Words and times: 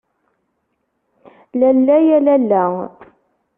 Lalla 1.59 1.97
ya 2.07 2.19
lalla. 2.25 2.63